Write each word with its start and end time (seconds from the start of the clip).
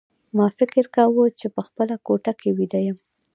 ما 0.37 0.47
فکر 0.57 0.85
کاوه 0.95 1.25
چې 1.39 1.47
په 1.55 1.61
خپله 1.67 1.95
کوټه 2.07 2.33
کې 2.39 2.49
ویده 2.57 2.79
یم 2.85 2.97